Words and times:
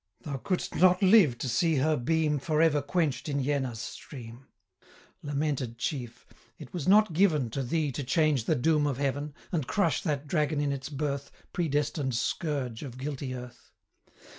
Thou 0.21 0.37
couldst 0.37 0.73
not 0.73 1.03
live 1.03 1.37
to 1.37 1.47
see 1.47 1.75
her 1.75 1.95
beam 1.95 2.37
55 2.39 2.45
For 2.47 2.59
ever 2.63 2.81
quench'd 2.81 3.29
in 3.29 3.43
Jena's 3.43 3.77
stream. 3.81 4.47
Lamented 5.21 5.77
Chief! 5.77 6.25
it 6.57 6.73
was 6.73 6.87
not 6.87 7.13
given 7.13 7.51
To 7.51 7.61
thee 7.61 7.91
to 7.91 8.03
change 8.03 8.45
the 8.45 8.55
doom 8.55 8.87
of 8.87 8.97
Heaven, 8.97 9.35
And 9.51 9.67
crush 9.67 10.01
that 10.01 10.25
dragon 10.25 10.59
in 10.59 10.71
its 10.71 10.89
birth, 10.89 11.29
Predestined 11.53 12.15
scourge 12.15 12.81
of 12.81 12.97
guilty 12.97 13.35
earth. 13.35 13.73